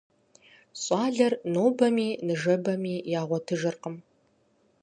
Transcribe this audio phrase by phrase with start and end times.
[0.83, 3.95] ЩӀалэр нобэми ныжэбэми ягъуэтыжыркъым.